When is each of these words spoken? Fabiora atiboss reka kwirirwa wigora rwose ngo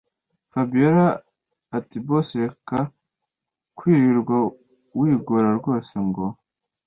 Fabiora 0.51 1.05
atiboss 1.77 2.29
reka 2.43 2.79
kwirirwa 3.77 4.37
wigora 4.99 5.49
rwose 5.59 5.93
ngo 6.07 6.25